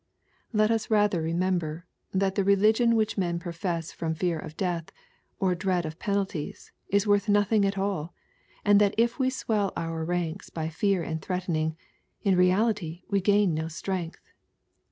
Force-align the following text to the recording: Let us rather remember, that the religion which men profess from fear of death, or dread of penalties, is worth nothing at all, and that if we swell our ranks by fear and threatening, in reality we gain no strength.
Let 0.51 0.71
us 0.71 0.89
rather 0.89 1.21
remember, 1.21 1.85
that 2.11 2.33
the 2.33 2.43
religion 2.43 2.95
which 2.95 3.19
men 3.19 3.37
profess 3.37 3.91
from 3.91 4.15
fear 4.15 4.39
of 4.39 4.57
death, 4.57 4.91
or 5.39 5.53
dread 5.53 5.85
of 5.85 5.99
penalties, 5.99 6.71
is 6.89 7.05
worth 7.05 7.29
nothing 7.29 7.65
at 7.65 7.77
all, 7.77 8.15
and 8.65 8.81
that 8.81 8.95
if 8.97 9.19
we 9.19 9.29
swell 9.29 9.71
our 9.77 10.03
ranks 10.03 10.49
by 10.49 10.69
fear 10.69 11.03
and 11.03 11.21
threatening, 11.21 11.77
in 12.23 12.35
reality 12.35 13.03
we 13.11 13.21
gain 13.21 13.53
no 13.53 13.67
strength. 13.67 14.31